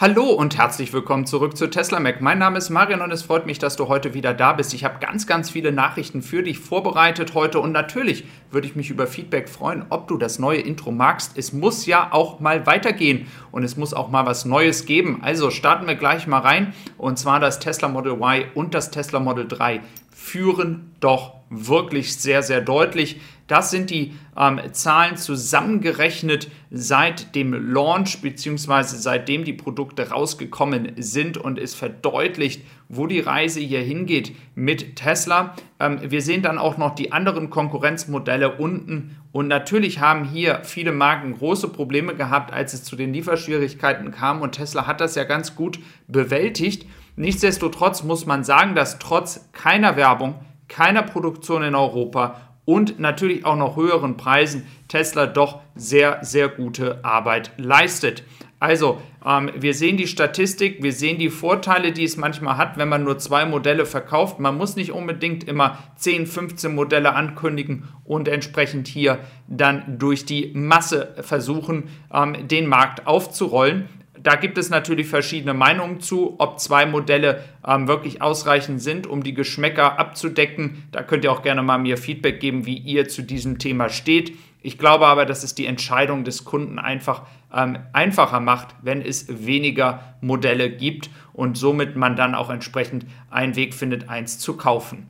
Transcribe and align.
Hallo 0.00 0.26
und 0.30 0.56
herzlich 0.56 0.92
willkommen 0.92 1.26
zurück 1.26 1.56
zu 1.56 1.66
Tesla 1.66 1.98
Mac. 1.98 2.20
Mein 2.20 2.38
Name 2.38 2.58
ist 2.58 2.70
Marian 2.70 3.00
und 3.00 3.10
es 3.10 3.24
freut 3.24 3.46
mich, 3.46 3.58
dass 3.58 3.74
du 3.74 3.88
heute 3.88 4.14
wieder 4.14 4.32
da 4.32 4.52
bist. 4.52 4.72
Ich 4.72 4.84
habe 4.84 5.00
ganz, 5.00 5.26
ganz 5.26 5.50
viele 5.50 5.72
Nachrichten 5.72 6.22
für 6.22 6.44
dich 6.44 6.60
vorbereitet 6.60 7.34
heute 7.34 7.58
und 7.58 7.72
natürlich 7.72 8.22
würde 8.52 8.68
ich 8.68 8.76
mich 8.76 8.90
über 8.90 9.08
Feedback 9.08 9.48
freuen, 9.48 9.86
ob 9.88 10.06
du 10.06 10.16
das 10.16 10.38
neue 10.38 10.60
Intro 10.60 10.92
magst. 10.92 11.36
Es 11.36 11.52
muss 11.52 11.84
ja 11.84 12.12
auch 12.12 12.38
mal 12.38 12.64
weitergehen 12.64 13.26
und 13.50 13.64
es 13.64 13.76
muss 13.76 13.92
auch 13.92 14.08
mal 14.08 14.24
was 14.24 14.44
Neues 14.44 14.86
geben. 14.86 15.18
Also 15.20 15.50
starten 15.50 15.88
wir 15.88 15.96
gleich 15.96 16.28
mal 16.28 16.42
rein 16.42 16.74
und 16.96 17.18
zwar 17.18 17.40
das 17.40 17.58
Tesla 17.58 17.88
Model 17.88 18.12
Y 18.12 18.44
und 18.54 18.74
das 18.74 18.92
Tesla 18.92 19.18
Model 19.18 19.48
3 19.48 19.80
führen 20.12 20.94
doch 21.00 21.34
wirklich 21.50 22.16
sehr, 22.16 22.44
sehr 22.44 22.60
deutlich. 22.60 23.20
Das 23.48 23.70
sind 23.70 23.90
die 23.90 24.12
ähm, 24.36 24.60
Zahlen 24.72 25.16
zusammengerechnet 25.16 26.48
seit 26.70 27.34
dem 27.34 27.72
Launch 27.72 28.20
bzw. 28.20 28.82
seitdem 28.82 29.44
die 29.44 29.54
Produkte 29.54 30.10
rausgekommen 30.10 30.92
sind 30.98 31.38
und 31.38 31.58
es 31.58 31.74
verdeutlicht, 31.74 32.62
wo 32.90 33.06
die 33.06 33.20
Reise 33.20 33.60
hier 33.60 33.80
hingeht 33.80 34.36
mit 34.54 34.96
Tesla. 34.96 35.56
Ähm, 35.80 35.98
wir 36.02 36.20
sehen 36.20 36.42
dann 36.42 36.58
auch 36.58 36.76
noch 36.76 36.94
die 36.94 37.10
anderen 37.10 37.48
Konkurrenzmodelle 37.48 38.56
unten 38.56 39.16
und 39.32 39.48
natürlich 39.48 39.98
haben 39.98 40.24
hier 40.24 40.60
viele 40.64 40.92
Marken 40.92 41.36
große 41.36 41.68
Probleme 41.68 42.14
gehabt, 42.14 42.52
als 42.52 42.74
es 42.74 42.84
zu 42.84 42.96
den 42.96 43.14
Lieferschwierigkeiten 43.14 44.10
kam 44.10 44.42
und 44.42 44.52
Tesla 44.52 44.86
hat 44.86 45.00
das 45.00 45.14
ja 45.14 45.24
ganz 45.24 45.56
gut 45.56 45.78
bewältigt. 46.06 46.86
Nichtsdestotrotz 47.16 48.02
muss 48.04 48.26
man 48.26 48.44
sagen, 48.44 48.74
dass 48.74 48.98
trotz 48.98 49.48
keiner 49.52 49.96
Werbung, 49.96 50.34
keiner 50.68 51.02
Produktion 51.02 51.62
in 51.62 51.74
Europa 51.74 52.47
und 52.68 53.00
natürlich 53.00 53.46
auch 53.46 53.56
noch 53.56 53.76
höheren 53.76 54.18
Preisen 54.18 54.66
Tesla 54.88 55.26
doch 55.26 55.60
sehr, 55.74 56.18
sehr 56.20 56.50
gute 56.50 57.02
Arbeit 57.02 57.50
leistet. 57.56 58.24
Also, 58.60 59.00
ähm, 59.24 59.50
wir 59.56 59.72
sehen 59.72 59.96
die 59.96 60.06
Statistik, 60.06 60.82
wir 60.82 60.92
sehen 60.92 61.18
die 61.18 61.30
Vorteile, 61.30 61.92
die 61.92 62.04
es 62.04 62.18
manchmal 62.18 62.58
hat, 62.58 62.76
wenn 62.76 62.90
man 62.90 63.04
nur 63.04 63.16
zwei 63.16 63.46
Modelle 63.46 63.86
verkauft. 63.86 64.38
Man 64.38 64.58
muss 64.58 64.76
nicht 64.76 64.92
unbedingt 64.92 65.44
immer 65.44 65.78
10, 65.96 66.26
15 66.26 66.74
Modelle 66.74 67.14
ankündigen 67.14 67.88
und 68.04 68.28
entsprechend 68.28 68.86
hier 68.86 69.20
dann 69.46 69.98
durch 69.98 70.26
die 70.26 70.52
Masse 70.54 71.14
versuchen, 71.22 71.88
ähm, 72.12 72.48
den 72.48 72.66
Markt 72.66 73.06
aufzurollen 73.06 73.88
da 74.28 74.34
gibt 74.34 74.58
es 74.58 74.68
natürlich 74.68 75.06
verschiedene 75.06 75.54
Meinungen 75.54 76.00
zu, 76.00 76.34
ob 76.38 76.60
zwei 76.60 76.84
Modelle 76.84 77.44
ähm, 77.66 77.88
wirklich 77.88 78.20
ausreichend 78.20 78.82
sind, 78.82 79.06
um 79.06 79.22
die 79.22 79.32
Geschmäcker 79.32 79.98
abzudecken. 79.98 80.84
Da 80.92 81.02
könnt 81.02 81.24
ihr 81.24 81.32
auch 81.32 81.40
gerne 81.40 81.62
mal 81.62 81.78
mir 81.78 81.96
Feedback 81.96 82.38
geben, 82.38 82.66
wie 82.66 82.76
ihr 82.76 83.08
zu 83.08 83.22
diesem 83.22 83.58
Thema 83.58 83.88
steht. 83.88 84.36
Ich 84.60 84.76
glaube 84.76 85.06
aber, 85.06 85.24
dass 85.24 85.44
es 85.44 85.54
die 85.54 85.64
Entscheidung 85.64 86.24
des 86.24 86.44
Kunden 86.44 86.78
einfach 86.78 87.22
ähm, 87.54 87.78
einfacher 87.94 88.40
macht, 88.40 88.74
wenn 88.82 89.00
es 89.00 89.46
weniger 89.46 90.14
Modelle 90.20 90.68
gibt 90.68 91.08
und 91.32 91.56
somit 91.56 91.96
man 91.96 92.14
dann 92.14 92.34
auch 92.34 92.50
entsprechend 92.50 93.06
einen 93.30 93.56
Weg 93.56 93.72
findet, 93.72 94.10
eins 94.10 94.38
zu 94.38 94.58
kaufen. 94.58 95.08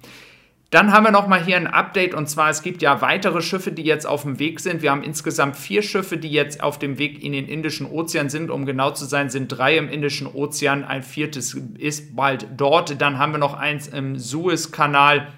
Dann 0.70 0.92
haben 0.92 1.04
wir 1.04 1.10
nochmal 1.10 1.42
hier 1.42 1.56
ein 1.56 1.66
Update 1.66 2.12
und 2.12 2.28
zwar 2.28 2.50
es 2.50 2.62
gibt 2.62 2.82
ja 2.82 3.00
weitere 3.00 3.40
Schiffe, 3.40 3.72
die 3.72 3.84
jetzt 3.84 4.06
auf 4.06 4.22
dem 4.22 4.38
Weg 4.38 4.60
sind. 4.60 4.82
Wir 4.82 4.90
haben 4.90 5.02
insgesamt 5.02 5.56
vier 5.56 5.80
Schiffe, 5.80 6.18
die 6.18 6.30
jetzt 6.30 6.62
auf 6.62 6.78
dem 6.78 6.98
Weg 6.98 7.24
in 7.24 7.32
den 7.32 7.48
Indischen 7.48 7.86
Ozean 7.86 8.28
sind. 8.28 8.50
Um 8.50 8.66
genau 8.66 8.90
zu 8.90 9.06
sein, 9.06 9.30
sind 9.30 9.48
drei 9.48 9.78
im 9.78 9.88
Indischen 9.88 10.26
Ozean, 10.26 10.84
ein 10.84 11.02
viertes 11.02 11.54
ist 11.78 12.14
bald 12.14 12.46
dort. 12.54 13.00
Dann 13.00 13.18
haben 13.18 13.32
wir 13.32 13.38
noch 13.38 13.54
eins 13.54 13.88
im 13.88 14.18
Suezkanal 14.18 15.28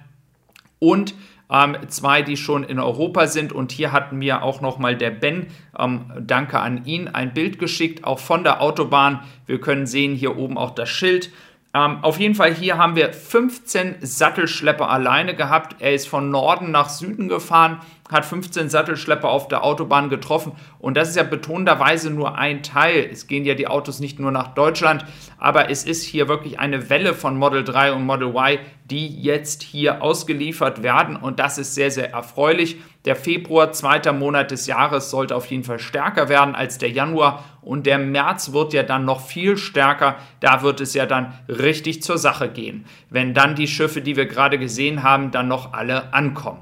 und 0.79 1.15
ähm, 1.49 1.77
zwei, 1.87 2.23
die 2.23 2.35
schon 2.35 2.65
in 2.65 2.79
Europa 2.79 3.27
sind. 3.27 3.53
Und 3.53 3.71
hier 3.71 3.93
hat 3.93 4.11
mir 4.11 4.43
auch 4.43 4.59
nochmal 4.59 4.97
der 4.97 5.11
Ben, 5.11 5.47
ähm, 5.79 6.11
danke 6.19 6.59
an 6.59 6.83
ihn, 6.83 7.07
ein 7.07 7.33
Bild 7.33 7.57
geschickt, 7.57 8.03
auch 8.03 8.19
von 8.19 8.43
der 8.43 8.61
Autobahn. 8.61 9.21
Wir 9.45 9.61
können 9.61 9.85
sehen 9.85 10.13
hier 10.13 10.37
oben 10.37 10.57
auch 10.57 10.71
das 10.71 10.89
Schild. 10.89 11.29
Ähm, 11.73 12.03
auf 12.03 12.19
jeden 12.19 12.35
Fall 12.35 12.53
hier 12.53 12.77
haben 12.77 12.95
wir 12.95 13.13
15 13.13 13.95
Sattelschlepper 14.01 14.89
alleine 14.89 15.35
gehabt. 15.35 15.77
Er 15.79 15.93
ist 15.93 16.07
von 16.07 16.29
Norden 16.29 16.69
nach 16.71 16.89
Süden 16.89 17.29
gefahren, 17.29 17.79
hat 18.09 18.25
15 18.25 18.69
Sattelschlepper 18.69 19.29
auf 19.29 19.47
der 19.47 19.63
Autobahn 19.63 20.09
getroffen. 20.09 20.51
Und 20.79 20.97
das 20.97 21.09
ist 21.09 21.15
ja 21.15 21.23
betonenderweise 21.23 22.09
nur 22.09 22.37
ein 22.37 22.61
Teil. 22.61 23.07
Es 23.09 23.27
gehen 23.27 23.45
ja 23.45 23.53
die 23.53 23.67
Autos 23.67 24.01
nicht 24.01 24.19
nur 24.19 24.31
nach 24.31 24.53
Deutschland, 24.53 25.05
aber 25.37 25.69
es 25.69 25.85
ist 25.85 26.03
hier 26.03 26.27
wirklich 26.27 26.59
eine 26.59 26.89
Welle 26.89 27.13
von 27.13 27.37
Model 27.37 27.63
3 27.63 27.93
und 27.93 28.05
Model 28.05 28.35
Y, 28.35 28.59
die 28.83 29.07
jetzt 29.21 29.63
hier 29.63 30.01
ausgeliefert 30.01 30.83
werden. 30.83 31.15
Und 31.15 31.39
das 31.39 31.57
ist 31.57 31.73
sehr, 31.73 31.89
sehr 31.89 32.11
erfreulich. 32.11 32.79
Der 33.05 33.15
Februar, 33.15 33.71
zweiter 33.71 34.13
Monat 34.13 34.51
des 34.51 34.67
Jahres, 34.67 35.09
sollte 35.09 35.35
auf 35.35 35.47
jeden 35.47 35.63
Fall 35.63 35.79
stärker 35.79 36.29
werden 36.29 36.53
als 36.53 36.77
der 36.77 36.91
Januar. 36.91 37.43
Und 37.61 37.87
der 37.87 37.97
März 37.97 38.53
wird 38.53 38.73
ja 38.73 38.83
dann 38.83 39.05
noch 39.05 39.25
viel 39.25 39.57
stärker. 39.57 40.17
Da 40.39 40.61
wird 40.61 40.81
es 40.81 40.93
ja 40.93 41.07
dann 41.07 41.33
richtig 41.47 42.03
zur 42.03 42.19
Sache 42.19 42.49
gehen, 42.49 42.85
wenn 43.09 43.33
dann 43.33 43.55
die 43.55 43.67
Schiffe, 43.67 44.01
die 44.01 44.15
wir 44.15 44.27
gerade 44.27 44.59
gesehen 44.59 45.01
haben, 45.01 45.31
dann 45.31 45.47
noch 45.47 45.73
alle 45.73 46.13
ankommen. 46.13 46.59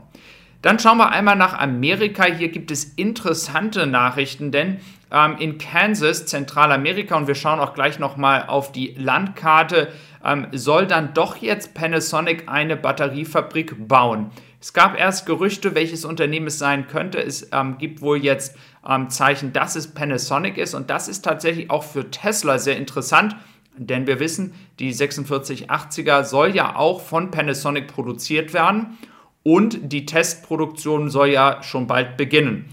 Dann 0.61 0.77
schauen 0.79 0.97
wir 0.97 1.09
einmal 1.11 1.37
nach 1.37 1.57
Amerika. 1.57 2.25
Hier 2.25 2.49
gibt 2.49 2.71
es 2.71 2.83
interessante 2.83 3.87
Nachrichten, 3.87 4.51
denn 4.51 4.79
ähm, 5.11 5.37
in 5.39 5.57
Kansas, 5.57 6.25
Zentralamerika, 6.25 7.15
und 7.15 7.27
wir 7.27 7.35
schauen 7.35 7.59
auch 7.59 7.73
gleich 7.73 7.99
nochmal 7.99 8.45
auf 8.47 8.71
die 8.71 8.93
Landkarte, 8.97 9.89
ähm, 10.23 10.47
soll 10.51 10.85
dann 10.85 11.13
doch 11.13 11.37
jetzt 11.37 11.73
Panasonic 11.73 12.43
eine 12.47 12.75
Batteriefabrik 12.75 13.87
bauen. 13.87 14.31
Es 14.61 14.73
gab 14.73 14.99
erst 14.99 15.25
Gerüchte, 15.25 15.73
welches 15.73 16.03
Unternehmen 16.03 16.47
es 16.47 16.59
sein 16.59 16.87
könnte. 16.87 17.23
Es 17.23 17.49
ähm, 17.53 17.77
gibt 17.77 18.01
wohl 18.01 18.23
jetzt 18.23 18.57
ähm, 18.87 19.09
Zeichen, 19.09 19.53
dass 19.53 19.75
es 19.75 19.93
Panasonic 19.93 20.57
ist 20.57 20.73
und 20.73 20.89
das 20.89 21.07
ist 21.07 21.21
tatsächlich 21.23 21.69
auch 21.69 21.83
für 21.83 22.11
Tesla 22.11 22.59
sehr 22.59 22.77
interessant. 22.77 23.35
Denn 23.77 24.07
wir 24.07 24.19
wissen, 24.19 24.53
die 24.79 24.93
4680er 24.93 26.25
soll 26.25 26.53
ja 26.53 26.75
auch 26.75 26.99
von 26.99 27.31
Panasonic 27.31 27.87
produziert 27.87 28.53
werden 28.53 28.97
und 29.43 29.93
die 29.93 30.05
Testproduktion 30.05 31.09
soll 31.09 31.29
ja 31.29 31.63
schon 31.63 31.87
bald 31.87 32.17
beginnen. 32.17 32.65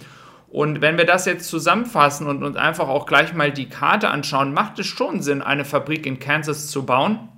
Und 0.49 0.81
wenn 0.81 0.99
wir 0.99 1.05
das 1.05 1.27
jetzt 1.27 1.49
zusammenfassen 1.49 2.27
und 2.27 2.43
uns 2.43 2.57
einfach 2.57 2.89
auch 2.89 3.07
gleich 3.07 3.35
mal 3.35 3.53
die 3.53 3.69
Karte 3.69 4.09
anschauen, 4.09 4.53
macht 4.53 4.79
es 4.81 4.87
schon 4.87 5.21
Sinn, 5.23 5.43
eine 5.43 5.65
Fabrik 5.65 6.07
in 6.07 6.19
Kansas 6.19 6.69
zu 6.69 6.85
bauen. 6.85 7.29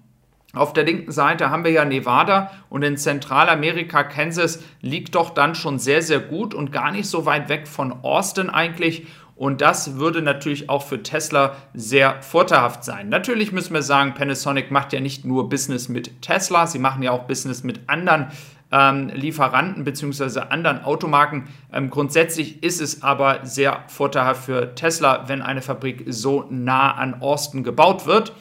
Auf 0.54 0.72
der 0.72 0.84
linken 0.84 1.12
Seite 1.12 1.50
haben 1.50 1.64
wir 1.64 1.70
ja 1.70 1.84
Nevada 1.84 2.50
und 2.70 2.82
in 2.82 2.97
Zentralamerika, 2.97 4.03
Kansas 4.03 4.62
liegt 4.81 5.14
doch 5.14 5.31
dann 5.31 5.54
schon 5.54 5.78
sehr, 5.78 6.00
sehr 6.00 6.20
gut 6.20 6.54
und 6.54 6.72
gar 6.72 6.91
nicht 6.91 7.06
so 7.06 7.26
weit 7.26 7.50
weg 7.50 7.69
von 7.69 7.92
Austin 8.03 8.48
eigentlich. 8.48 9.06
Und 9.36 9.60
das 9.60 9.97
würde 9.97 10.22
natürlich 10.22 10.69
auch 10.69 10.82
für 10.82 11.03
Tesla 11.03 11.54
sehr 11.75 12.22
vorteilhaft 12.22 12.82
sein. 12.82 13.09
Natürlich 13.09 13.53
müssen 13.53 13.72
wir 13.72 13.82
sagen, 13.82 14.14
Panasonic 14.14 14.70
macht 14.70 14.92
ja 14.92 15.00
nicht 15.00 15.25
nur 15.25 15.48
Business 15.48 15.88
mit 15.88 16.22
Tesla, 16.22 16.66
sie 16.66 16.80
machen 16.80 17.03
ja 17.03 17.12
auch 17.12 17.25
Business 17.25 17.62
mit 17.62 17.80
anderen 17.86 18.28
ähm, 18.72 19.10
Lieferanten 19.15 19.84
bzw. 19.84 20.41
anderen 20.48 20.82
Automarken. 20.82 21.48
Ähm, 21.72 21.91
grundsätzlich 21.91 22.62
ist 22.62 22.80
es 22.80 23.03
aber 23.03 23.44
sehr 23.44 23.84
vorteilhaft 23.86 24.44
für 24.44 24.75
Tesla, 24.75 25.28
wenn 25.28 25.42
eine 25.42 25.62
Fabrik 25.62 26.04
so 26.09 26.47
nah 26.50 26.92
an 26.94 27.20
Austin 27.20 27.65
gebaut 27.65 28.06
wird. 28.06 28.32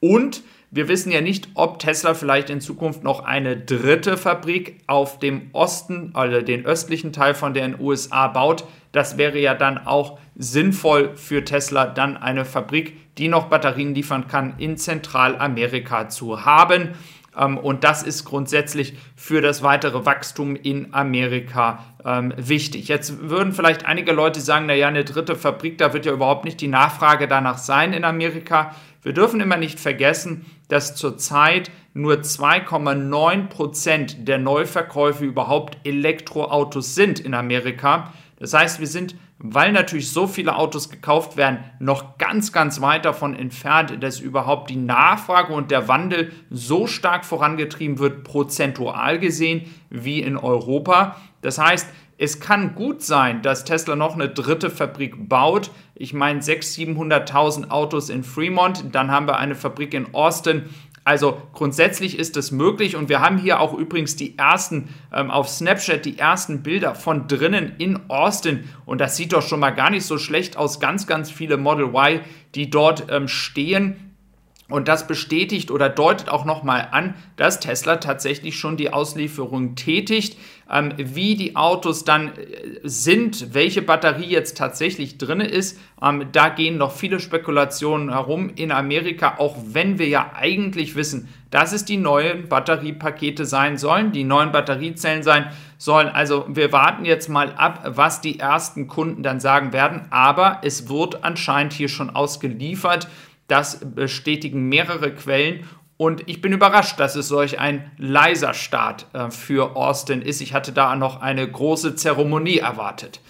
Und 0.00 0.42
wir 0.72 0.86
wissen 0.86 1.10
ja 1.10 1.20
nicht, 1.20 1.48
ob 1.54 1.80
Tesla 1.80 2.14
vielleicht 2.14 2.48
in 2.48 2.60
Zukunft 2.60 3.02
noch 3.02 3.24
eine 3.24 3.56
dritte 3.56 4.16
Fabrik 4.16 4.80
auf 4.86 5.18
dem 5.18 5.50
Osten, 5.52 6.10
also 6.14 6.42
den 6.42 6.64
östlichen 6.64 7.12
Teil 7.12 7.34
von 7.34 7.54
den 7.54 7.80
USA 7.80 8.28
baut. 8.28 8.64
Das 8.92 9.18
wäre 9.18 9.38
ja 9.38 9.54
dann 9.54 9.78
auch 9.78 10.18
sinnvoll 10.36 11.16
für 11.16 11.44
Tesla, 11.44 11.86
dann 11.86 12.16
eine 12.16 12.44
Fabrik, 12.44 12.96
die 13.18 13.28
noch 13.28 13.46
Batterien 13.46 13.94
liefern 13.94 14.28
kann, 14.28 14.54
in 14.58 14.76
Zentralamerika 14.76 16.08
zu 16.08 16.44
haben. 16.44 16.90
Ähm, 17.36 17.58
und 17.58 17.84
das 17.84 18.02
ist 18.02 18.24
grundsätzlich 18.24 18.94
für 19.16 19.40
das 19.40 19.62
weitere 19.62 20.04
Wachstum 20.04 20.56
in 20.56 20.92
Amerika 20.94 21.84
ähm, 22.04 22.32
wichtig. 22.36 22.88
Jetzt 22.88 23.28
würden 23.28 23.52
vielleicht 23.52 23.86
einige 23.86 24.12
Leute 24.12 24.40
sagen, 24.40 24.66
naja, 24.66 24.88
eine 24.88 25.04
dritte 25.04 25.36
Fabrik, 25.36 25.78
da 25.78 25.92
wird 25.92 26.06
ja 26.06 26.12
überhaupt 26.12 26.44
nicht 26.44 26.60
die 26.60 26.68
Nachfrage 26.68 27.28
danach 27.28 27.58
sein 27.58 27.92
in 27.92 28.04
Amerika. 28.04 28.74
Wir 29.02 29.12
dürfen 29.12 29.40
immer 29.40 29.56
nicht 29.56 29.80
vergessen, 29.80 30.46
dass 30.68 30.94
zurzeit 30.94 31.70
nur 31.94 32.16
2,9 32.16 33.48
Prozent 33.48 34.28
der 34.28 34.38
Neuverkäufe 34.38 35.24
überhaupt 35.24 35.78
Elektroautos 35.84 36.94
sind 36.94 37.18
in 37.18 37.34
Amerika. 37.34 38.12
Das 38.38 38.52
heißt, 38.54 38.80
wir 38.80 38.86
sind 38.86 39.16
weil 39.42 39.72
natürlich 39.72 40.10
so 40.10 40.26
viele 40.26 40.56
Autos 40.56 40.90
gekauft 40.90 41.38
werden, 41.38 41.60
noch 41.78 42.18
ganz, 42.18 42.52
ganz 42.52 42.82
weit 42.82 43.06
davon 43.06 43.34
entfernt, 43.34 44.02
dass 44.02 44.20
überhaupt 44.20 44.68
die 44.68 44.76
Nachfrage 44.76 45.54
und 45.54 45.70
der 45.70 45.88
Wandel 45.88 46.30
so 46.50 46.86
stark 46.86 47.24
vorangetrieben 47.24 47.98
wird, 47.98 48.22
prozentual 48.22 49.18
gesehen, 49.18 49.74
wie 49.88 50.20
in 50.20 50.36
Europa. 50.36 51.16
Das 51.40 51.56
heißt, 51.56 51.88
es 52.22 52.38
kann 52.38 52.74
gut 52.74 53.02
sein, 53.02 53.40
dass 53.40 53.64
Tesla 53.64 53.96
noch 53.96 54.12
eine 54.12 54.28
dritte 54.28 54.68
Fabrik 54.68 55.30
baut. 55.30 55.70
Ich 55.94 56.12
meine 56.12 56.40
600.000, 56.40 56.98
700.000 56.98 57.70
Autos 57.70 58.10
in 58.10 58.24
Fremont, 58.24 58.84
dann 58.92 59.10
haben 59.10 59.26
wir 59.26 59.38
eine 59.38 59.54
Fabrik 59.54 59.94
in 59.94 60.12
Austin. 60.12 60.64
Also 61.02 61.40
grundsätzlich 61.54 62.18
ist 62.18 62.36
es 62.36 62.50
möglich 62.50 62.94
und 62.94 63.08
wir 63.08 63.22
haben 63.22 63.38
hier 63.38 63.58
auch 63.58 63.72
übrigens 63.72 64.16
die 64.16 64.36
ersten 64.36 64.90
ähm, 65.14 65.30
auf 65.30 65.48
Snapchat, 65.48 66.04
die 66.04 66.18
ersten 66.18 66.62
Bilder 66.62 66.94
von 66.94 67.26
drinnen 67.26 67.72
in 67.78 67.98
Austin 68.10 68.64
und 68.84 69.00
das 69.00 69.16
sieht 69.16 69.32
doch 69.32 69.40
schon 69.40 69.60
mal 69.60 69.70
gar 69.70 69.88
nicht 69.88 70.04
so 70.04 70.18
schlecht 70.18 70.58
aus. 70.58 70.78
Ganz, 70.78 71.06
ganz 71.06 71.30
viele 71.30 71.56
Model 71.56 71.86
Y, 71.86 72.20
die 72.54 72.68
dort 72.68 73.06
ähm, 73.10 73.28
stehen 73.28 74.09
und 74.70 74.88
das 74.88 75.06
bestätigt 75.06 75.70
oder 75.70 75.88
deutet 75.88 76.28
auch 76.28 76.44
nochmal 76.44 76.88
an, 76.90 77.14
dass 77.36 77.60
Tesla 77.60 77.96
tatsächlich 77.96 78.58
schon 78.58 78.76
die 78.76 78.92
Auslieferung 78.92 79.74
tätigt. 79.74 80.36
Ähm, 80.72 80.92
wie 80.96 81.34
die 81.34 81.56
Autos 81.56 82.04
dann 82.04 82.28
äh, 82.28 82.78
sind, 82.84 83.54
welche 83.54 83.82
Batterie 83.82 84.28
jetzt 84.28 84.56
tatsächlich 84.56 85.18
drin 85.18 85.40
ist, 85.40 85.80
ähm, 86.00 86.26
da 86.30 86.48
gehen 86.48 86.78
noch 86.78 86.92
viele 86.92 87.18
Spekulationen 87.18 88.10
herum 88.10 88.52
in 88.54 88.70
Amerika, 88.70 89.34
auch 89.38 89.56
wenn 89.64 89.98
wir 89.98 90.06
ja 90.06 90.30
eigentlich 90.36 90.94
wissen, 90.94 91.28
dass 91.50 91.72
es 91.72 91.84
die 91.84 91.96
neuen 91.96 92.48
Batteriepakete 92.48 93.44
sein 93.44 93.78
sollen, 93.78 94.12
die 94.12 94.22
neuen 94.22 94.52
Batteriezellen 94.52 95.24
sein 95.24 95.50
sollen. 95.76 96.08
Also 96.08 96.46
wir 96.48 96.70
warten 96.70 97.04
jetzt 97.04 97.28
mal 97.28 97.52
ab, 97.56 97.82
was 97.84 98.20
die 98.20 98.38
ersten 98.38 98.86
Kunden 98.86 99.24
dann 99.24 99.40
sagen 99.40 99.72
werden, 99.72 100.02
aber 100.10 100.60
es 100.62 100.88
wird 100.88 101.24
anscheinend 101.24 101.72
hier 101.72 101.88
schon 101.88 102.10
ausgeliefert. 102.10 103.08
Das 103.50 103.80
bestätigen 103.82 104.68
mehrere 104.68 105.12
Quellen 105.12 105.64
und 105.96 106.22
ich 106.28 106.40
bin 106.40 106.52
überrascht, 106.52 106.98
dass 106.98 107.14
es 107.14 107.28
solch 107.28 107.58
ein 107.58 107.90
leiser 107.98 108.54
Start 108.54 109.06
äh, 109.12 109.30
für 109.30 109.76
Austin 109.76 110.22
ist. 110.22 110.40
Ich 110.40 110.54
hatte 110.54 110.72
da 110.72 110.96
noch 110.96 111.20
eine 111.20 111.46
große 111.46 111.94
Zeremonie 111.94 112.56
erwartet. 112.56 113.20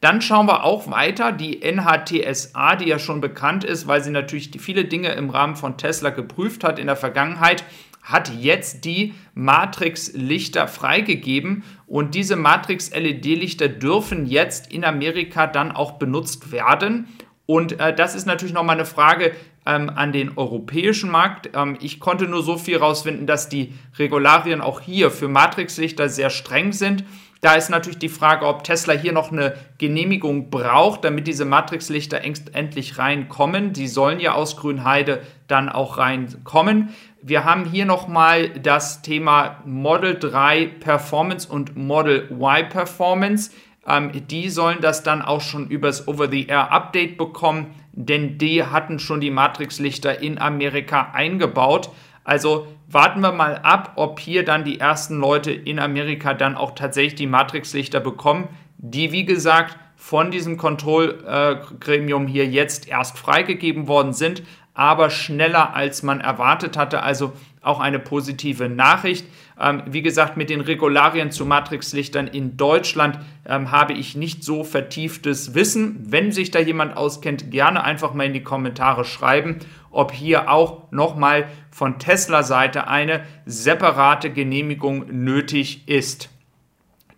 Dann 0.00 0.20
schauen 0.20 0.46
wir 0.46 0.64
auch 0.64 0.90
weiter 0.90 1.30
die 1.30 1.60
NHTSA, 1.62 2.76
die 2.76 2.88
ja 2.88 2.98
schon 2.98 3.20
bekannt 3.20 3.62
ist, 3.64 3.86
weil 3.86 4.02
sie 4.02 4.10
natürlich 4.10 4.50
viele 4.58 4.86
Dinge 4.86 5.12
im 5.12 5.30
Rahmen 5.30 5.56
von 5.56 5.76
Tesla 5.76 6.10
geprüft 6.10 6.64
hat 6.64 6.78
in 6.78 6.86
der 6.86 6.96
Vergangenheit, 6.96 7.62
hat 8.02 8.32
jetzt 8.34 8.84
die 8.84 9.14
Matrix-Lichter 9.34 10.68
freigegeben 10.68 11.64
und 11.86 12.14
diese 12.14 12.36
Matrix-LED-Lichter 12.36 13.68
dürfen 13.68 14.26
jetzt 14.26 14.72
in 14.72 14.84
Amerika 14.84 15.46
dann 15.46 15.70
auch 15.70 15.92
benutzt 15.92 16.50
werden. 16.50 17.06
Und 17.46 17.78
äh, 17.78 17.94
das 17.94 18.14
ist 18.14 18.26
natürlich 18.26 18.54
nochmal 18.54 18.76
eine 18.76 18.86
Frage, 18.86 19.32
ähm, 19.66 19.90
an 19.94 20.12
den 20.12 20.36
europäischen 20.36 21.10
Markt. 21.10 21.50
Ähm, 21.54 21.76
ich 21.80 22.00
konnte 22.00 22.26
nur 22.26 22.42
so 22.42 22.56
viel 22.56 22.74
herausfinden, 22.74 23.26
dass 23.26 23.48
die 23.48 23.74
Regularien 23.98 24.60
auch 24.60 24.80
hier 24.80 25.10
für 25.10 25.28
Matrixlichter 25.28 26.08
sehr 26.08 26.30
streng 26.30 26.72
sind. 26.72 27.04
Da 27.42 27.54
ist 27.54 27.68
natürlich 27.68 27.98
die 27.98 28.08
Frage, 28.08 28.46
ob 28.46 28.64
Tesla 28.64 28.94
hier 28.94 29.12
noch 29.12 29.30
eine 29.30 29.54
Genehmigung 29.78 30.48
braucht, 30.50 31.04
damit 31.04 31.26
diese 31.26 31.44
Matrixlichter 31.44 32.22
endlich 32.24 32.98
reinkommen. 32.98 33.72
Die 33.72 33.88
sollen 33.88 34.20
ja 34.20 34.32
aus 34.34 34.56
Grünheide 34.56 35.20
dann 35.46 35.68
auch 35.68 35.98
reinkommen. 35.98 36.94
Wir 37.22 37.44
haben 37.44 37.64
hier 37.64 37.84
nochmal 37.84 38.48
das 38.48 39.02
Thema 39.02 39.62
Model 39.66 40.18
3 40.18 40.66
Performance 40.80 41.48
und 41.48 41.76
Model 41.76 42.28
Y 42.30 42.68
Performance. 42.68 43.50
Ähm, 43.86 44.10
die 44.28 44.48
sollen 44.48 44.78
das 44.80 45.02
dann 45.02 45.22
auch 45.22 45.40
schon 45.40 45.68
übers 45.68 46.08
Over-the-Air-Update 46.08 47.16
bekommen 47.16 47.74
denn 47.96 48.36
die 48.36 48.62
hatten 48.62 48.98
schon 48.98 49.20
die 49.20 49.30
Matrixlichter 49.30 50.20
in 50.20 50.38
Amerika 50.38 51.12
eingebaut. 51.14 51.88
Also 52.24 52.66
warten 52.88 53.20
wir 53.20 53.32
mal 53.32 53.56
ab, 53.56 53.92
ob 53.96 54.20
hier 54.20 54.44
dann 54.44 54.64
die 54.64 54.78
ersten 54.78 55.18
Leute 55.18 55.50
in 55.50 55.78
Amerika 55.78 56.34
dann 56.34 56.56
auch 56.56 56.74
tatsächlich 56.74 57.14
die 57.14 57.26
Matrixlichter 57.26 58.00
bekommen, 58.00 58.48
die 58.76 59.12
wie 59.12 59.24
gesagt 59.24 59.78
von 59.96 60.30
diesem 60.30 60.58
Kontrollgremium 60.58 62.26
hier 62.26 62.46
jetzt 62.46 62.86
erst 62.86 63.18
freigegeben 63.18 63.88
worden 63.88 64.12
sind, 64.12 64.42
aber 64.76 65.08
schneller 65.08 65.74
als 65.74 66.02
man 66.02 66.20
erwartet 66.20 66.76
hatte. 66.76 67.02
Also 67.02 67.32
auch 67.62 67.80
eine 67.80 67.98
positive 67.98 68.68
Nachricht. 68.68 69.26
Ähm, 69.58 69.82
wie 69.86 70.02
gesagt, 70.02 70.36
mit 70.36 70.50
den 70.50 70.60
Regularien 70.60 71.30
zu 71.30 71.46
Matrixlichtern 71.46 72.28
in 72.28 72.56
Deutschland 72.58 73.18
ähm, 73.46 73.72
habe 73.72 73.94
ich 73.94 74.14
nicht 74.14 74.44
so 74.44 74.62
vertieftes 74.62 75.54
Wissen. 75.54 75.96
Wenn 76.10 76.30
sich 76.30 76.50
da 76.50 76.60
jemand 76.60 76.96
auskennt, 76.96 77.50
gerne 77.50 77.82
einfach 77.82 78.12
mal 78.12 78.26
in 78.26 78.34
die 78.34 78.42
Kommentare 78.42 79.04
schreiben, 79.04 79.58
ob 79.90 80.12
hier 80.12 80.50
auch 80.50 80.92
nochmal 80.92 81.48
von 81.70 81.98
Tesla-Seite 81.98 82.86
eine 82.86 83.24
separate 83.46 84.30
Genehmigung 84.30 85.06
nötig 85.24 85.88
ist. 85.88 86.28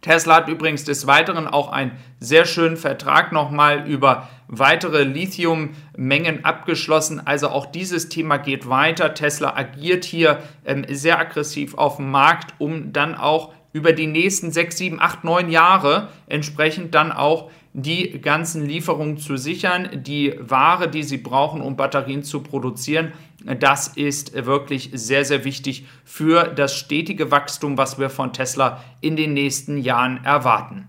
Tesla 0.01 0.37
hat 0.37 0.49
übrigens 0.49 0.85
des 0.85 1.09
Weiteren 1.09 1.49
auch 1.49 1.73
einen 1.73 1.91
sehr 2.21 2.45
schönen 2.45 2.77
Vertrag 2.77 3.33
nochmal 3.33 3.89
über 3.89 4.29
weitere 4.49 5.05
Lithiummengen 5.05 6.45
abgeschlossen. 6.45 7.25
Also 7.25 7.49
auch 7.49 7.67
dieses 7.67 8.09
Thema 8.09 8.39
geht 8.39 8.69
weiter. 8.69 9.15
Tesla 9.15 9.55
agiert 9.55 10.05
hier 10.05 10.43
ähm, 10.65 10.85
sehr 10.89 11.19
aggressiv 11.19 11.75
auf 11.75 11.97
dem 11.97 12.11
Markt, 12.11 12.55
um 12.59 12.93
dann 12.93 13.15
auch 13.15 13.53
über 13.73 13.93
die 13.93 14.07
nächsten 14.07 14.51
sechs, 14.51 14.79
sieben, 14.79 15.01
acht, 15.01 15.25
neun 15.25 15.51
Jahre 15.51 16.09
entsprechend 16.27 16.95
dann 16.95 17.13
auch 17.13 17.51
die 17.75 18.21
ganzen 18.21 18.67
Lieferungen 18.67 19.19
zu 19.19 19.37
sichern, 19.37 19.89
die 20.03 20.35
Ware, 20.41 20.89
die 20.89 21.03
sie 21.03 21.19
brauchen, 21.19 21.61
um 21.61 21.77
Batterien 21.77 22.23
zu 22.23 22.43
produzieren. 22.43 23.13
Das 23.61 23.89
ist 23.89 24.35
wirklich 24.47 24.91
sehr, 24.95 25.25
sehr 25.25 25.45
wichtig 25.45 25.87
für 26.05 26.45
das 26.45 26.75
stetige 26.75 27.31
Wachstum, 27.31 27.79
was 27.79 27.99
wir 27.99 28.11
von 28.11 28.33
Tesla 28.33 28.83
in 29.01 29.17
den 29.17 29.33
nächsten 29.35 29.79
Jahren 29.79 30.25
erwarten. 30.25 30.87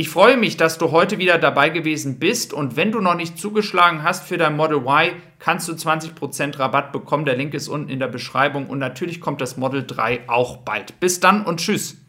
Ich 0.00 0.08
freue 0.08 0.38
mich, 0.38 0.56
dass 0.56 0.78
du 0.78 0.92
heute 0.92 1.18
wieder 1.18 1.36
dabei 1.36 1.68
gewesen 1.68 2.18
bist 2.18 2.54
und 2.54 2.74
wenn 2.74 2.90
du 2.90 3.02
noch 3.02 3.16
nicht 3.16 3.36
zugeschlagen 3.36 4.02
hast 4.02 4.26
für 4.26 4.38
dein 4.38 4.56
Model 4.56 4.78
Y, 4.78 5.12
kannst 5.38 5.68
du 5.68 5.72
20% 5.72 6.58
Rabatt 6.58 6.90
bekommen. 6.90 7.26
Der 7.26 7.36
Link 7.36 7.52
ist 7.52 7.68
unten 7.68 7.90
in 7.90 7.98
der 7.98 8.08
Beschreibung 8.08 8.68
und 8.68 8.78
natürlich 8.78 9.20
kommt 9.20 9.42
das 9.42 9.58
Model 9.58 9.86
3 9.86 10.26
auch 10.26 10.56
bald. 10.56 10.98
Bis 11.00 11.20
dann 11.20 11.44
und 11.44 11.60
tschüss. 11.60 11.99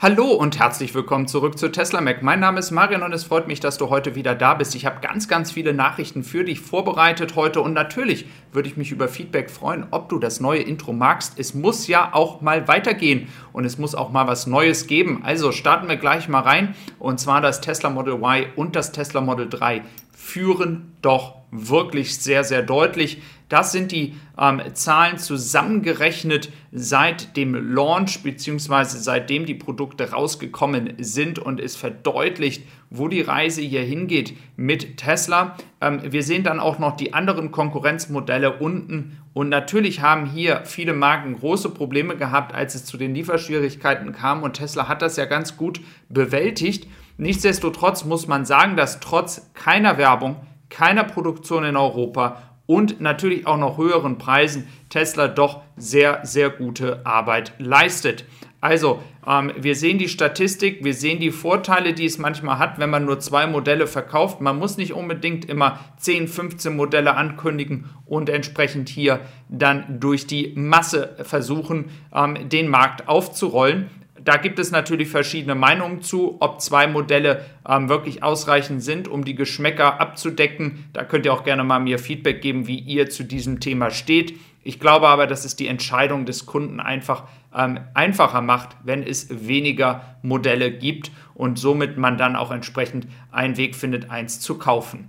Hallo 0.00 0.26
und 0.26 0.60
herzlich 0.60 0.94
willkommen 0.94 1.26
zurück 1.26 1.58
zu 1.58 1.72
Tesla 1.72 2.00
Mac. 2.00 2.22
Mein 2.22 2.38
Name 2.38 2.60
ist 2.60 2.70
Marian 2.70 3.02
und 3.02 3.12
es 3.12 3.24
freut 3.24 3.48
mich, 3.48 3.58
dass 3.58 3.78
du 3.78 3.90
heute 3.90 4.14
wieder 4.14 4.36
da 4.36 4.54
bist. 4.54 4.76
Ich 4.76 4.86
habe 4.86 5.00
ganz, 5.00 5.26
ganz 5.26 5.50
viele 5.50 5.74
Nachrichten 5.74 6.22
für 6.22 6.44
dich 6.44 6.60
vorbereitet 6.60 7.34
heute 7.34 7.60
und 7.60 7.72
natürlich 7.72 8.26
würde 8.52 8.68
ich 8.68 8.76
mich 8.76 8.92
über 8.92 9.08
Feedback 9.08 9.50
freuen, 9.50 9.88
ob 9.90 10.08
du 10.08 10.20
das 10.20 10.38
neue 10.38 10.62
Intro 10.62 10.92
magst. 10.92 11.36
Es 11.36 11.52
muss 11.52 11.88
ja 11.88 12.10
auch 12.12 12.40
mal 12.40 12.68
weitergehen 12.68 13.26
und 13.52 13.64
es 13.64 13.76
muss 13.76 13.96
auch 13.96 14.12
mal 14.12 14.28
was 14.28 14.46
Neues 14.46 14.86
geben. 14.86 15.22
Also 15.24 15.50
starten 15.50 15.88
wir 15.88 15.96
gleich 15.96 16.28
mal 16.28 16.42
rein 16.42 16.76
und 17.00 17.18
zwar 17.18 17.40
das 17.40 17.60
Tesla 17.60 17.90
Model 17.90 18.22
Y 18.22 18.46
und 18.54 18.76
das 18.76 18.92
Tesla 18.92 19.20
Model 19.20 19.48
3 19.48 19.82
führen 20.12 20.92
doch 21.02 21.37
wirklich 21.50 22.16
sehr, 22.18 22.44
sehr 22.44 22.62
deutlich. 22.62 23.22
Das 23.48 23.72
sind 23.72 23.92
die 23.92 24.14
ähm, 24.38 24.60
Zahlen 24.74 25.16
zusammengerechnet 25.16 26.50
seit 26.70 27.36
dem 27.36 27.54
Launch 27.74 28.22
bzw. 28.22 28.84
seitdem 28.84 29.46
die 29.46 29.54
Produkte 29.54 30.10
rausgekommen 30.10 30.94
sind 30.98 31.38
und 31.38 31.58
es 31.58 31.74
verdeutlicht, 31.74 32.64
wo 32.90 33.08
die 33.08 33.22
Reise 33.22 33.62
hier 33.62 33.82
hingeht 33.82 34.36
mit 34.56 34.98
Tesla. 34.98 35.56
Ähm, 35.80 36.00
wir 36.04 36.22
sehen 36.22 36.44
dann 36.44 36.60
auch 36.60 36.78
noch 36.78 36.96
die 36.96 37.14
anderen 37.14 37.50
Konkurrenzmodelle 37.50 38.58
unten 38.58 39.18
und 39.32 39.48
natürlich 39.48 40.02
haben 40.02 40.26
hier 40.26 40.62
viele 40.64 40.92
Marken 40.92 41.38
große 41.38 41.70
Probleme 41.70 42.16
gehabt, 42.16 42.54
als 42.54 42.74
es 42.74 42.84
zu 42.84 42.98
den 42.98 43.14
Lieferschwierigkeiten 43.14 44.12
kam 44.12 44.42
und 44.42 44.54
Tesla 44.54 44.88
hat 44.88 45.00
das 45.00 45.16
ja 45.16 45.24
ganz 45.24 45.56
gut 45.56 45.80
bewältigt. 46.10 46.86
Nichtsdestotrotz 47.16 48.04
muss 48.04 48.26
man 48.26 48.44
sagen, 48.44 48.76
dass 48.76 49.00
trotz 49.00 49.50
keiner 49.54 49.96
Werbung, 49.98 50.36
keiner 50.70 51.04
Produktion 51.04 51.64
in 51.64 51.76
Europa 51.76 52.42
und 52.66 53.00
natürlich 53.00 53.46
auch 53.46 53.56
noch 53.56 53.78
höheren 53.78 54.18
Preisen 54.18 54.68
Tesla 54.90 55.26
doch 55.28 55.62
sehr, 55.76 56.20
sehr 56.24 56.50
gute 56.50 57.04
Arbeit 57.06 57.54
leistet. 57.58 58.24
Also, 58.60 59.00
ähm, 59.26 59.52
wir 59.56 59.76
sehen 59.76 59.98
die 59.98 60.08
Statistik, 60.08 60.82
wir 60.82 60.92
sehen 60.92 61.20
die 61.20 61.30
Vorteile, 61.30 61.94
die 61.94 62.04
es 62.04 62.18
manchmal 62.18 62.58
hat, 62.58 62.78
wenn 62.78 62.90
man 62.90 63.04
nur 63.04 63.20
zwei 63.20 63.46
Modelle 63.46 63.86
verkauft. 63.86 64.40
Man 64.40 64.58
muss 64.58 64.76
nicht 64.76 64.92
unbedingt 64.92 65.44
immer 65.44 65.78
10, 65.98 66.26
15 66.26 66.74
Modelle 66.74 67.14
ankündigen 67.14 67.88
und 68.04 68.28
entsprechend 68.28 68.88
hier 68.88 69.20
dann 69.48 70.00
durch 70.00 70.26
die 70.26 70.54
Masse 70.56 71.16
versuchen, 71.22 71.90
ähm, 72.12 72.48
den 72.48 72.68
Markt 72.68 73.08
aufzurollen. 73.08 73.90
Da 74.28 74.36
gibt 74.36 74.58
es 74.58 74.70
natürlich 74.70 75.08
verschiedene 75.08 75.54
Meinungen 75.54 76.02
zu, 76.02 76.36
ob 76.40 76.60
zwei 76.60 76.86
Modelle 76.86 77.46
ähm, 77.66 77.88
wirklich 77.88 78.22
ausreichend 78.22 78.82
sind, 78.82 79.08
um 79.08 79.24
die 79.24 79.34
Geschmäcker 79.34 80.02
abzudecken. 80.02 80.84
Da 80.92 81.02
könnt 81.04 81.24
ihr 81.24 81.32
auch 81.32 81.44
gerne 81.44 81.64
mal 81.64 81.78
mir 81.78 81.98
Feedback 81.98 82.42
geben, 82.42 82.66
wie 82.66 82.78
ihr 82.78 83.08
zu 83.08 83.24
diesem 83.24 83.58
Thema 83.58 83.90
steht. 83.90 84.38
Ich 84.62 84.80
glaube 84.80 85.08
aber, 85.08 85.26
dass 85.26 85.46
es 85.46 85.56
die 85.56 85.66
Entscheidung 85.66 86.26
des 86.26 86.44
Kunden 86.44 86.78
einfach 86.78 87.22
ähm, 87.56 87.80
einfacher 87.94 88.42
macht, 88.42 88.76
wenn 88.84 89.02
es 89.02 89.48
weniger 89.48 90.18
Modelle 90.20 90.72
gibt 90.72 91.10
und 91.32 91.58
somit 91.58 91.96
man 91.96 92.18
dann 92.18 92.36
auch 92.36 92.50
entsprechend 92.50 93.06
einen 93.32 93.56
Weg 93.56 93.74
findet, 93.74 94.10
eins 94.10 94.40
zu 94.40 94.58
kaufen. 94.58 95.08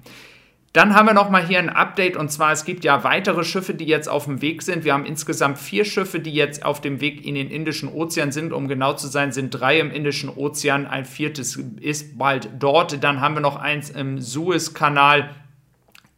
Dann 0.71 0.93
haben 0.93 1.07
wir 1.07 1.15
nochmal 1.15 1.47
hier 1.47 1.57
ein 1.57 1.69
Update 1.69 2.15
und 2.15 2.31
zwar 2.31 2.51
es 2.51 2.63
gibt 2.63 2.83
ja 2.83 3.03
weitere 3.03 3.43
Schiffe, 3.43 3.73
die 3.73 3.85
jetzt 3.85 4.07
auf 4.07 4.25
dem 4.25 4.41
Weg 4.41 4.61
sind. 4.61 4.83
Wir 4.83 4.93
haben 4.93 5.05
insgesamt 5.05 5.57
vier 5.57 5.83
Schiffe, 5.83 6.19
die 6.19 6.33
jetzt 6.33 6.63
auf 6.63 6.79
dem 6.79 7.01
Weg 7.01 7.25
in 7.25 7.33
den 7.33 7.49
Indischen 7.49 7.89
Ozean 7.89 8.31
sind. 8.31 8.53
Um 8.53 8.67
genau 8.67 8.93
zu 8.93 9.07
sein, 9.07 9.31
sind 9.31 9.49
drei 9.49 9.79
im 9.79 9.89
Indischen 9.89 10.29
Ozean, 10.29 10.85
ein 10.85 11.05
viertes 11.05 11.55
ist 11.55 12.19
bald 12.19 12.49
dort. 12.59 13.03
Dann 13.03 13.19
haben 13.19 13.33
wir 13.33 13.41
noch 13.41 13.55
eins 13.55 13.89
im 13.89 14.19
Suezkanal 14.19 15.31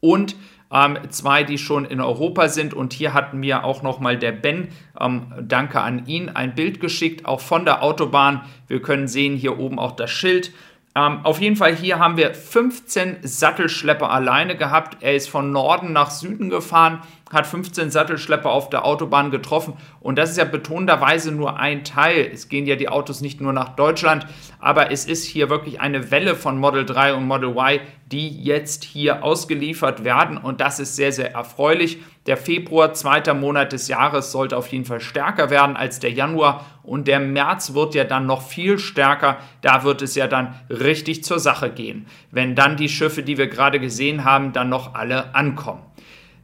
und 0.02 0.36
ähm, 0.74 0.98
zwei, 1.10 1.44
die 1.44 1.58
schon 1.58 1.86
in 1.86 2.02
Europa 2.02 2.48
sind. 2.50 2.74
Und 2.74 2.94
hier 2.94 3.14
hat 3.14 3.34
mir 3.34 3.64
auch 3.64 3.84
nochmal 3.84 4.18
der 4.18 4.32
Ben, 4.32 4.70
ähm, 5.00 5.34
danke 5.42 5.82
an 5.82 6.08
ihn, 6.08 6.30
ein 6.30 6.56
Bild 6.56 6.80
geschickt, 6.80 7.26
auch 7.26 7.42
von 7.42 7.66
der 7.66 7.84
Autobahn. 7.84 8.42
Wir 8.68 8.82
können 8.82 9.08
sehen 9.08 9.36
hier 9.36 9.60
oben 9.60 9.80
auch 9.80 9.92
das 9.94 10.12
Schild. 10.12 10.52
Ähm, 10.94 11.20
auf 11.24 11.40
jeden 11.40 11.56
Fall 11.56 11.76
hier 11.76 12.00
haben 12.00 12.18
wir 12.18 12.34
15 12.34 13.18
Sattelschlepper 13.22 14.10
alleine 14.10 14.58
gehabt. 14.58 14.98
Er 15.02 15.16
ist 15.16 15.30
von 15.30 15.52
Norden 15.52 15.94
nach 15.94 16.12
Süden 16.12 16.50
gefahren, 16.50 17.02
hat 17.32 17.48
15 17.48 17.92
Sattelschlepper 17.92 18.50
auf 18.50 18.70
der 18.70 18.86
Autobahn 18.86 19.32
getroffen. 19.32 19.74
Und 20.00 20.18
das 20.18 20.32
ist 20.32 20.38
ja 20.38 20.46
betonenderweise 20.46 21.32
nur 21.32 21.60
ein 21.60 21.84
Teil. 21.84 22.30
Es 22.32 22.50
gehen 22.50 22.66
ja 22.66 22.76
die 22.76 22.90
Autos 22.90 23.22
nicht 23.22 23.42
nur 23.42 23.54
nach 23.54 23.76
Deutschland, 23.76 24.26
aber 24.60 24.92
es 24.92 25.06
ist 25.06 25.26
hier 25.26 25.50
wirklich 25.50 25.80
eine 25.80 26.12
Welle 26.12 26.36
von 26.36 26.60
Model 26.60 26.86
3 26.86 27.14
und 27.14 27.26
Model 27.28 27.50
Y, 27.50 27.80
die 28.12 28.44
jetzt 28.44 28.84
hier 28.84 29.24
ausgeliefert 29.24 30.04
werden. 30.04 30.38
Und 30.38 30.62
das 30.62 30.80
ist 30.80 30.96
sehr, 30.96 31.12
sehr 31.12 31.34
erfreulich. 31.34 32.00
Der 32.28 32.38
Februar, 32.38 32.94
zweiter 32.94 33.34
Monat 33.34 33.72
des 33.72 33.88
Jahres, 33.88 34.32
sollte 34.32 34.58
auf 34.58 34.68
jeden 34.68 34.86
Fall 34.86 35.00
stärker 35.00 35.50
werden 35.50 35.76
als 35.76 36.00
der 36.00 36.12
Januar. 36.12 36.66
Und 36.84 37.08
der 37.08 37.20
März 37.20 37.74
wird 37.74 37.96
ja 37.96 38.04
dann 38.04 38.26
noch 38.26 38.42
viel 38.42 38.78
stärker. 38.78 39.38
Da 39.62 39.84
wird 39.84 40.02
es 40.02 40.16
ja 40.16 40.28
dann 40.28 40.56
richtig 40.70 41.24
zur 41.24 41.40
Sache 41.40 41.72
gehen, 41.72 42.06
wenn 42.30 42.56
dann 42.56 42.78
die 42.78 42.90
Schiffe, 42.90 43.24
die 43.24 43.38
wir 43.38 43.48
gerade 43.48 43.80
gesehen 43.80 44.26
haben, 44.26 44.52
dann 44.52 44.70
noch 44.70 44.94
alle 44.94 45.34
ankommen. 45.34 45.82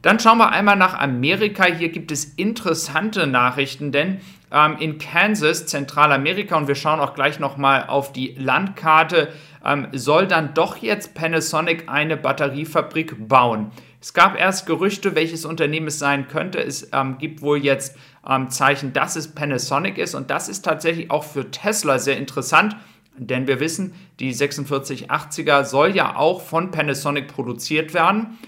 Dann 0.08 0.18
schauen 0.18 0.38
wir 0.38 0.52
einmal 0.52 0.76
nach 0.76 0.98
Amerika. 0.98 1.66
Hier 1.66 1.90
gibt 1.90 2.10
es 2.10 2.24
interessante 2.24 3.26
Nachrichten, 3.26 3.92
denn 3.92 4.22
ähm, 4.50 4.78
in 4.78 4.96
Kansas, 4.96 5.66
Zentralamerika, 5.66 6.56
und 6.56 6.66
wir 6.66 6.76
schauen 6.76 6.98
auch 6.98 7.12
gleich 7.12 7.38
nochmal 7.40 7.84
auf 7.88 8.10
die 8.14 8.34
Landkarte, 8.38 9.28
ähm, 9.62 9.88
soll 9.92 10.26
dann 10.26 10.54
doch 10.54 10.78
jetzt 10.78 11.12
Panasonic 11.12 11.90
eine 11.90 12.16
Batteriefabrik 12.16 13.28
bauen. 13.28 13.70
Es 14.00 14.14
gab 14.14 14.40
erst 14.40 14.64
Gerüchte, 14.64 15.14
welches 15.14 15.44
Unternehmen 15.44 15.88
es 15.88 15.98
sein 15.98 16.26
könnte. 16.26 16.58
Es 16.58 16.88
ähm, 16.94 17.18
gibt 17.18 17.42
wohl 17.42 17.58
jetzt 17.58 17.94
ähm, 18.26 18.48
Zeichen, 18.48 18.94
dass 18.94 19.14
es 19.14 19.34
Panasonic 19.34 19.98
ist 19.98 20.14
und 20.14 20.30
das 20.30 20.48
ist 20.48 20.62
tatsächlich 20.62 21.10
auch 21.10 21.24
für 21.24 21.50
Tesla 21.50 21.98
sehr 21.98 22.16
interessant, 22.16 22.76
denn 23.18 23.46
wir 23.46 23.60
wissen, 23.60 23.92
die 24.20 24.34
4680er 24.34 25.64
soll 25.64 25.94
ja 25.94 26.16
auch 26.16 26.40
von 26.40 26.70
Panasonic 26.70 27.28
produziert 27.28 27.92
werden 27.92 28.38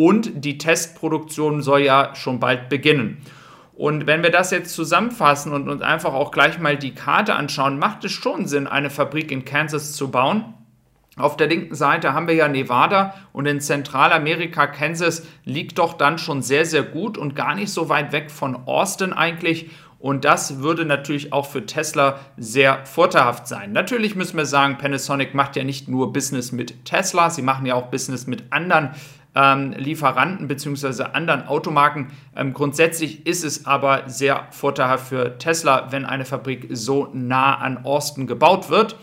und 0.00 0.46
die 0.46 0.56
Testproduktion 0.56 1.60
soll 1.60 1.82
ja 1.82 2.14
schon 2.14 2.40
bald 2.40 2.70
beginnen. 2.70 3.18
Und 3.74 4.06
wenn 4.06 4.22
wir 4.22 4.30
das 4.30 4.50
jetzt 4.50 4.74
zusammenfassen 4.74 5.52
und 5.52 5.68
uns 5.68 5.82
einfach 5.82 6.14
auch 6.14 6.30
gleich 6.30 6.58
mal 6.58 6.78
die 6.78 6.94
Karte 6.94 7.34
anschauen, 7.34 7.78
macht 7.78 8.02
es 8.06 8.12
schon 8.12 8.46
Sinn, 8.46 8.66
eine 8.66 8.88
Fabrik 8.88 9.30
in 9.30 9.44
Kansas 9.44 9.92
zu 9.92 10.10
bauen. 10.10 10.54
Auf 11.18 11.36
der 11.36 11.48
linken 11.48 11.74
Seite 11.74 12.14
haben 12.14 12.28
wir 12.28 12.34
ja 12.34 12.48
Nevada 12.48 13.14
und 13.34 13.44
in 13.44 13.60
Zentralamerika, 13.60 14.68
Kansas 14.68 15.26
liegt 15.44 15.76
doch 15.76 15.92
dann 15.92 16.16
schon 16.16 16.40
sehr, 16.40 16.64
sehr 16.64 16.82
gut 16.82 17.18
und 17.18 17.36
gar 17.36 17.54
nicht 17.54 17.70
so 17.70 17.90
weit 17.90 18.12
weg 18.12 18.30
von 18.30 18.56
Austin 18.66 19.12
eigentlich. 19.12 19.68
Und 19.98 20.24
das 20.24 20.60
würde 20.60 20.86
natürlich 20.86 21.34
auch 21.34 21.44
für 21.44 21.66
Tesla 21.66 22.20
sehr 22.38 22.86
vorteilhaft 22.86 23.46
sein. 23.46 23.72
Natürlich 23.72 24.16
müssen 24.16 24.38
wir 24.38 24.46
sagen, 24.46 24.78
Panasonic 24.78 25.34
macht 25.34 25.56
ja 25.56 25.64
nicht 25.64 25.88
nur 25.88 26.10
Business 26.10 26.52
mit 26.52 26.86
Tesla, 26.86 27.28
sie 27.28 27.42
machen 27.42 27.66
ja 27.66 27.74
auch 27.74 27.88
Business 27.88 28.26
mit 28.26 28.44
anderen 28.50 28.94
ähm, 29.34 29.72
Lieferanten 29.76 30.48
bzw. 30.48 31.04
anderen 31.12 31.46
Automarken. 31.46 32.08
Ähm, 32.36 32.52
grundsätzlich 32.52 33.26
ist 33.26 33.44
es 33.44 33.66
aber 33.66 34.08
sehr 34.08 34.46
vorteilhaft 34.50 35.08
für 35.08 35.38
Tesla, 35.38 35.92
wenn 35.92 36.04
eine 36.04 36.24
Fabrik 36.24 36.68
so 36.70 37.08
nah 37.12 37.56
an 37.56 37.84
Austin 37.84 38.26
gebaut 38.26 38.70
wird. 38.70 38.96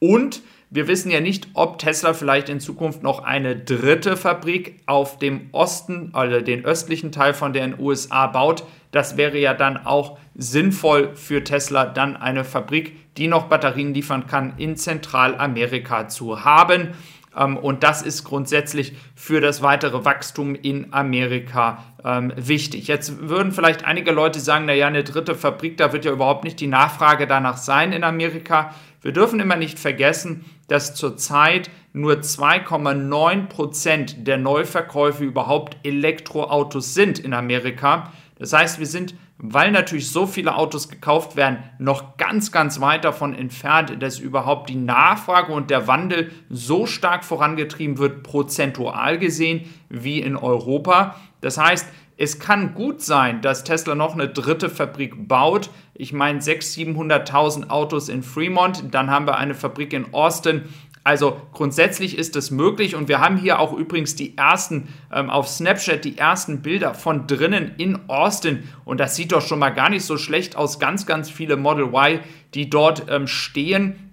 Und 0.00 0.42
wir 0.70 0.86
wissen 0.86 1.10
ja 1.10 1.20
nicht, 1.20 1.48
ob 1.54 1.78
Tesla 1.78 2.12
vielleicht 2.12 2.50
in 2.50 2.60
Zukunft 2.60 3.02
noch 3.02 3.24
eine 3.24 3.56
dritte 3.56 4.18
Fabrik 4.18 4.82
auf 4.84 5.18
dem 5.18 5.48
Osten, 5.52 6.10
also 6.12 6.40
den 6.40 6.64
östlichen 6.66 7.10
Teil 7.10 7.32
von 7.32 7.54
den 7.54 7.78
USA 7.80 8.26
baut. 8.26 8.64
Das 8.90 9.16
wäre 9.16 9.38
ja 9.38 9.54
dann 9.54 9.78
auch 9.78 10.18
sinnvoll 10.34 11.14
für 11.14 11.42
Tesla, 11.42 11.86
dann 11.86 12.16
eine 12.16 12.44
Fabrik, 12.44 13.16
die 13.16 13.28
noch 13.28 13.44
Batterien 13.44 13.94
liefern 13.94 14.26
kann, 14.26 14.54
in 14.58 14.76
Zentralamerika 14.76 16.08
zu 16.08 16.44
haben. 16.44 16.88
Ähm, 17.36 17.56
und 17.56 17.82
das 17.82 18.02
ist 18.02 18.24
grundsätzlich 18.24 18.94
für 19.14 19.40
das 19.40 19.62
weitere 19.62 20.04
Wachstum 20.04 20.54
in 20.54 20.92
Amerika 20.92 21.84
ähm, 22.04 22.32
wichtig. 22.36 22.88
Jetzt 22.88 23.28
würden 23.28 23.52
vielleicht 23.52 23.84
einige 23.84 24.12
Leute 24.12 24.40
sagen, 24.40 24.66
naja, 24.66 24.86
eine 24.86 25.04
dritte 25.04 25.34
Fabrik, 25.34 25.76
da 25.76 25.92
wird 25.92 26.04
ja 26.04 26.12
überhaupt 26.12 26.44
nicht 26.44 26.60
die 26.60 26.66
Nachfrage 26.66 27.26
danach 27.26 27.56
sein 27.56 27.92
in 27.92 28.04
Amerika. 28.04 28.74
Wir 29.00 29.12
dürfen 29.12 29.40
immer 29.40 29.56
nicht 29.56 29.78
vergessen, 29.78 30.44
dass 30.66 30.94
zurzeit 30.94 31.70
nur 31.92 32.14
2,9 32.14 33.46
Prozent 33.46 34.26
der 34.26 34.38
Neuverkäufe 34.38 35.24
überhaupt 35.24 35.76
Elektroautos 35.84 36.94
sind 36.94 37.18
in 37.18 37.32
Amerika. 37.32 38.12
Das 38.38 38.52
heißt, 38.52 38.78
wir 38.78 38.86
sind, 38.86 39.14
weil 39.38 39.70
natürlich 39.70 40.10
so 40.10 40.26
viele 40.26 40.56
Autos 40.56 40.88
gekauft 40.88 41.36
werden, 41.36 41.58
noch 41.78 42.16
ganz, 42.16 42.50
ganz 42.50 42.80
weit 42.80 43.04
davon 43.04 43.34
entfernt, 43.34 44.02
dass 44.02 44.18
überhaupt 44.18 44.68
die 44.68 44.74
Nachfrage 44.74 45.52
und 45.52 45.70
der 45.70 45.86
Wandel 45.86 46.32
so 46.50 46.86
stark 46.86 47.24
vorangetrieben 47.24 47.98
wird, 47.98 48.24
prozentual 48.24 49.18
gesehen, 49.18 49.72
wie 49.88 50.20
in 50.20 50.36
Europa. 50.36 51.16
Das 51.40 51.56
heißt, 51.56 51.86
es 52.20 52.40
kann 52.40 52.74
gut 52.74 53.00
sein, 53.00 53.42
dass 53.42 53.62
Tesla 53.62 53.94
noch 53.94 54.14
eine 54.14 54.28
dritte 54.28 54.68
Fabrik 54.70 55.28
baut. 55.28 55.70
Ich 55.94 56.12
meine 56.12 56.40
600.000, 56.40 56.96
700.000 56.96 57.70
Autos 57.70 58.08
in 58.08 58.24
Fremont, 58.24 58.82
dann 58.90 59.08
haben 59.08 59.28
wir 59.28 59.36
eine 59.36 59.54
Fabrik 59.54 59.92
in 59.92 60.12
Austin. 60.12 60.62
Also 61.08 61.40
grundsätzlich 61.54 62.18
ist 62.18 62.36
es 62.36 62.50
möglich 62.50 62.94
und 62.94 63.08
wir 63.08 63.18
haben 63.18 63.38
hier 63.38 63.60
auch 63.60 63.72
übrigens 63.72 64.14
die 64.14 64.36
ersten 64.36 64.88
ähm, 65.10 65.30
auf 65.30 65.48
Snapchat, 65.48 66.04
die 66.04 66.18
ersten 66.18 66.60
Bilder 66.60 66.92
von 66.92 67.26
drinnen 67.26 67.72
in 67.78 68.10
Austin 68.10 68.64
und 68.84 69.00
das 69.00 69.16
sieht 69.16 69.32
doch 69.32 69.40
schon 69.40 69.58
mal 69.58 69.70
gar 69.70 69.88
nicht 69.88 70.04
so 70.04 70.18
schlecht 70.18 70.54
aus. 70.54 70.78
Ganz, 70.78 71.06
ganz 71.06 71.30
viele 71.30 71.56
Model 71.56 71.94
Y, 71.94 72.20
die 72.52 72.68
dort 72.68 73.06
ähm, 73.08 73.26
stehen 73.26 74.07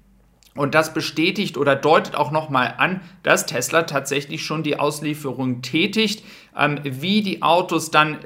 und 0.56 0.74
das 0.74 0.94
bestätigt 0.94 1.58
oder 1.58 1.76
deutet 1.76 2.15
auch 2.15 2.32
nochmal 2.32 2.76
an, 2.78 3.02
dass 3.24 3.46
Tesla 3.46 3.84
tatsächlich 3.84 4.46
schon 4.46 4.63
die 4.63 4.80
Auslieferung 4.80 5.62
tätigt. 5.62 6.24
Ähm, 6.58 6.80
wie 6.84 7.22
die 7.22 7.41
Autos 7.41 7.91
dann 7.91 8.13
äh, 8.13 8.20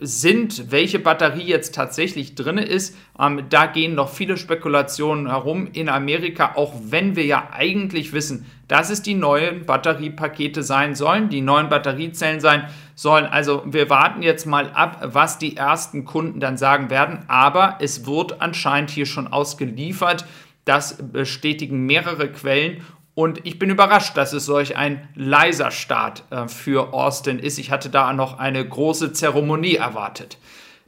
sind, 0.00 0.72
welche 0.72 0.98
Batterie 0.98 1.44
jetzt 1.44 1.76
tatsächlich 1.76 2.34
drin 2.34 2.58
ist, 2.58 2.96
ähm, 3.20 3.44
da 3.48 3.66
gehen 3.66 3.94
noch 3.94 4.08
viele 4.08 4.36
Spekulationen 4.36 5.28
herum 5.28 5.68
in 5.72 5.88
Amerika, 5.88 6.54
auch 6.56 6.74
wenn 6.88 7.14
wir 7.14 7.24
ja 7.24 7.50
eigentlich 7.52 8.12
wissen, 8.12 8.46
dass 8.66 8.90
es 8.90 9.02
die 9.02 9.14
neuen 9.14 9.64
Batteriepakete 9.64 10.64
sein 10.64 10.96
sollen, 10.96 11.28
die 11.28 11.40
neuen 11.40 11.68
Batteriezellen 11.68 12.40
sein 12.40 12.68
sollen. 12.96 13.26
Also 13.26 13.62
wir 13.64 13.88
warten 13.88 14.22
jetzt 14.22 14.46
mal 14.46 14.70
ab, 14.70 14.98
was 15.12 15.38
die 15.38 15.56
ersten 15.56 16.04
Kunden 16.04 16.40
dann 16.40 16.56
sagen 16.56 16.90
werden, 16.90 17.20
aber 17.28 17.76
es 17.80 18.06
wird 18.06 18.40
anscheinend 18.40 18.90
hier 18.90 19.06
schon 19.06 19.28
ausgeliefert. 19.28 20.24
Das 20.66 20.98
bestätigen 20.98 21.86
mehrere 21.86 22.30
Quellen 22.30 22.82
und 23.16 23.46
ich 23.46 23.58
bin 23.58 23.70
überrascht, 23.70 24.14
dass 24.18 24.34
es 24.34 24.44
solch 24.44 24.76
ein 24.76 25.08
leiser 25.14 25.70
Start 25.70 26.24
äh, 26.28 26.48
für 26.48 26.92
Austin 26.92 27.38
ist. 27.38 27.58
Ich 27.58 27.70
hatte 27.70 27.88
da 27.88 28.12
noch 28.12 28.38
eine 28.38 28.62
große 28.62 29.14
Zeremonie 29.14 29.76
erwartet. 29.76 30.36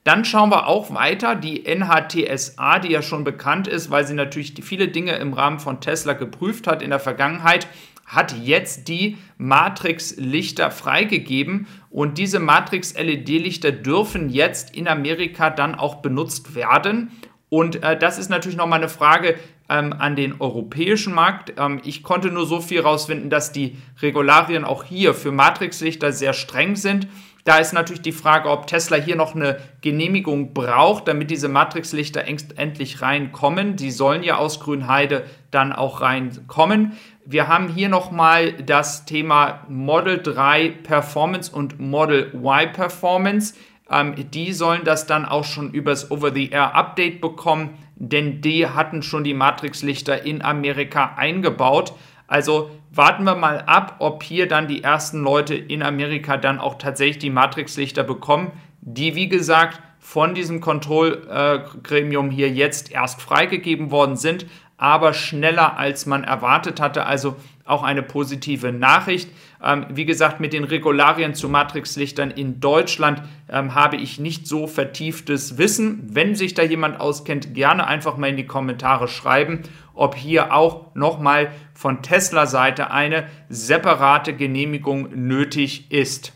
Dann 0.05 0.27
schauen 0.27 0.51
wir 0.51 0.67
auch 0.67 0.93
weiter. 0.93 1.35
Die 1.35 1.65
NHTSA, 1.65 2.81
die 2.81 2.93
ja 2.93 3.01
schon 3.01 3.25
bekannt 3.25 3.67
ist, 3.67 3.91
weil 3.91 4.07
sie 4.07 4.13
natürlich 4.13 4.53
viele 4.63 4.89
Dinge 4.89 5.17
im 5.17 5.33
Rahmen 5.33 5.59
von 5.59 5.81
Tesla 5.81 6.13
geprüft 6.13 6.67
hat 6.67 6.83
in 6.83 6.91
der 6.91 7.01
Vergangenheit, 7.01 7.67
hat 8.05 8.37
jetzt 8.37 8.89
die 8.89 9.17
Matrix-Lichter 9.39 10.71
freigegeben 10.71 11.67
und 11.89 12.19
diese 12.19 12.41
Matrix-LED-Lichter 12.41 13.73
dürfen 13.73 14.29
jetzt 14.29 14.77
in 14.77 14.87
Amerika 14.87 15.49
dann 15.49 15.75
auch 15.75 15.97
benutzt 15.97 16.55
werden. 16.55 17.11
Und 17.49 17.83
äh, 17.83 17.99
das 17.99 18.19
ist 18.19 18.29
natürlich 18.29 18.59
nochmal 18.59 18.81
eine 18.81 18.91
Frage, 18.91 19.37
ähm, 19.69 19.95
an 19.99 20.17
den 20.17 20.41
europäischen 20.41 21.15
Markt. 21.15 21.55
Ähm, 21.57 21.81
ich 21.85 22.03
konnte 22.03 22.31
nur 22.31 22.47
so 22.47 22.61
viel 22.61 22.79
herausfinden, 22.79 23.31
dass 23.31 23.53
die 23.53 23.77
Regularien 24.01 24.65
auch 24.65 24.85
hier 24.85 25.15
für 25.15 25.33
Matrixlichter 25.33 26.13
sehr 26.13 26.33
streng 26.33 26.77
sind. 26.77 27.09
Da 27.45 27.57
ist 27.57 27.73
natürlich 27.73 28.03
die 28.03 28.13
Frage, 28.13 28.51
ob 28.51 28.67
Tesla 28.67 28.99
hier 28.99 29.17
noch 29.17 29.35
eine 29.35 29.59
Genehmigung 29.81 30.53
braucht, 30.53 31.09
damit 31.09 31.31
diese 31.31 31.49
Matrixlichter 31.49 32.25
endlich 32.27 33.01
reinkommen. 33.01 33.79
Sie 33.79 33.91
sollen 33.91 34.23
ja 34.23 34.37
aus 34.37 34.61
Grünheide 34.61 35.25
dann 35.51 35.73
auch 35.73 36.03
reinkommen. 36.03 36.93
Wir 37.25 37.49
haben 37.49 37.69
hier 37.69 37.89
nochmal 37.89 38.53
das 38.53 39.07
Thema 39.07 39.65
Model 39.69 40.23
3 40.23 40.69
Performance 40.83 41.51
und 41.51 41.81
Model 41.81 42.33
Y 42.35 42.71
Performance. 42.71 43.55
Ähm, 43.91 44.15
die 44.31 44.53
sollen 44.53 44.85
das 44.85 45.07
dann 45.07 45.25
auch 45.25 45.45
schon 45.45 45.73
übers 45.73 46.11
Over-the-Air-Update 46.11 47.23
bekommen 47.23 47.79
denn 47.99 48.41
die 48.41 48.67
hatten 48.67 49.03
schon 49.03 49.25
die 49.25 49.35
Matrixlichter 49.35 50.25
in 50.25 50.41
Amerika 50.41 51.15
eingebaut. 51.17 51.93
Also 52.29 52.71
warten 52.93 53.25
wir 53.25 53.35
mal 53.35 53.63
ab, 53.63 53.97
ob 53.99 54.23
hier 54.23 54.47
dann 54.47 54.69
die 54.69 54.85
ersten 54.85 55.23
Leute 55.23 55.55
in 55.55 55.83
Amerika 55.83 56.37
dann 56.37 56.61
auch 56.61 56.79
tatsächlich 56.79 57.19
die 57.19 57.31
Matrixlichter 57.31 58.05
bekommen, 58.05 58.53
die 58.81 59.15
wie 59.15 59.29
gesagt 59.29 59.81
von 59.99 60.35
diesem 60.35 60.61
Kontrollgremium 60.61 62.31
hier 62.31 62.51
jetzt 62.51 62.93
erst 62.93 63.21
freigegeben 63.21 63.91
worden 63.91 64.17
sind, 64.17 64.47
aber 64.77 65.13
schneller 65.13 65.77
als 65.77 66.07
man 66.07 66.23
erwartet 66.23 66.81
hatte. 66.81 67.05
Also 67.05 67.37
auch 67.65 67.83
eine 67.83 68.03
positive 68.03 68.73
Nachricht. 68.73 69.29
Ähm, 69.63 69.87
wie 69.91 70.05
gesagt, 70.05 70.41
mit 70.41 70.53
den 70.53 70.65
Regularien 70.65 71.35
zu 71.35 71.49
Matrixlichtern 71.49 72.31
in 72.31 72.61
Deutschland 72.61 73.23
ähm, 73.49 73.75
habe 73.75 73.97
ich 73.97 74.21
nicht 74.21 74.47
so 74.47 74.67
vertieftes 74.67 75.59
Wissen. 75.59 76.09
Wenn 76.13 76.35
sich 76.35 76.55
da 76.55 76.63
jemand 76.63 77.01
auskennt, 77.01 77.55
gerne 77.55 77.87
einfach 77.87 78.17
mal 78.17 78.31
in 78.31 78.37
die 78.37 78.47
Kommentare 78.47 79.09
schreiben, 79.09 79.63
ob 79.95 80.15
hier 80.15 80.55
auch 80.55 80.95
nochmal 80.95 81.51
von 81.75 82.03
Tesla-Seite 82.03 82.91
eine 82.91 83.27
separate 83.49 84.33
Genehmigung 84.35 85.09
nötig 85.15 85.91
ist. 85.91 86.33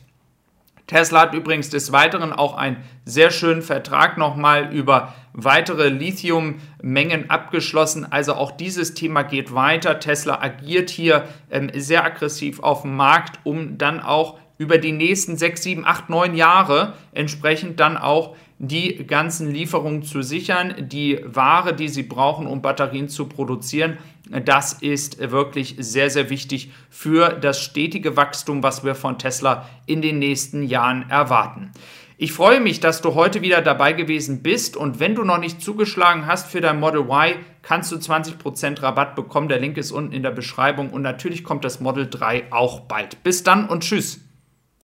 Tesla 0.93 1.23
hat 1.23 1.35
übrigens 1.35 1.71
des 1.71 1.91
Weiteren 1.91 2.35
auch 2.35 2.55
einen 2.55 2.77
sehr 3.07 3.31
schönen 3.31 3.63
Vertrag 3.63 4.19
nochmal 4.19 4.75
über 4.75 5.15
weitere 5.33 5.89
Lithiummengen 5.89 7.31
abgeschlossen. 7.31 8.07
Also 8.13 8.35
auch 8.35 8.51
dieses 8.51 8.93
Thema 8.93 9.23
geht 9.23 9.55
weiter. 9.55 10.01
Tesla 10.01 10.43
agiert 10.43 10.91
hier 10.91 11.27
ähm, 11.51 11.71
sehr 11.75 12.05
aggressiv 12.05 12.61
auf 12.61 12.83
dem 12.83 12.95
Markt, 12.95 13.41
um 13.45 13.79
dann 13.79 14.01
auch 14.01 14.39
über 14.59 14.77
die 14.77 14.93
nächsten 14.93 15.39
sechs, 15.39 15.63
sieben, 15.63 15.87
acht, 15.87 16.11
neun 16.11 16.35
Jahre 16.35 16.93
entsprechend 17.13 17.81
dann 17.81 17.97
auch 17.97 18.37
die 18.59 19.07
ganzen 19.07 19.51
Lieferungen 19.51 20.03
zu 20.03 20.21
sichern, 20.21 20.75
die 20.79 21.19
Ware, 21.25 21.75
die 21.75 21.89
sie 21.89 22.03
brauchen, 22.03 22.47
um 22.47 22.61
Batterien 22.61 23.09
zu 23.09 23.27
produzieren. 23.29 23.97
Das 24.45 24.73
ist 24.73 25.19
wirklich 25.31 25.77
sehr, 25.79 26.09
sehr 26.09 26.31
wichtig 26.31 26.73
für 26.89 27.31
das 27.31 27.61
stetige 27.61 28.17
Wachstum, 28.17 28.63
was 28.63 28.83
wir 28.83 28.95
von 28.95 29.19
Tesla 29.19 29.69
in 29.87 30.01
den 30.01 30.19
nächsten 30.19 30.63
Jahren 30.63 31.09
erwarten. 31.11 31.73
Ich 32.17 32.33
freue 32.33 32.61
mich, 32.61 32.79
dass 32.79 33.03
du 33.03 33.15
heute 33.15 33.43
wieder 33.43 33.63
dabei 33.63 33.93
gewesen 33.93 34.43
bist 34.43 34.77
und 34.77 35.01
wenn 35.01 35.17
du 35.17 35.25
noch 35.25 35.39
nicht 35.39 35.61
zugeschlagen 35.61 36.27
hast 36.27 36.47
für 36.51 36.61
dein 36.61 36.79
Model 36.79 37.01
Y, 37.01 37.35
kannst 37.63 37.91
du 37.91 37.97
20% 37.97 38.81
Rabatt 38.81 39.17
bekommen. 39.17 39.49
Der 39.49 39.59
Link 39.59 39.77
ist 39.77 39.91
unten 39.91 40.13
in 40.13 40.23
der 40.23 40.31
Beschreibung 40.31 40.91
und 40.91 41.03
natürlich 41.03 41.43
kommt 41.43 41.65
das 41.65 41.81
Model 41.81 42.09
3 42.09 42.53
auch 42.53 42.81
bald. 42.81 43.23
Bis 43.25 43.43
dann 43.43 43.69
und 43.69 43.83
tschüss. 43.83 44.22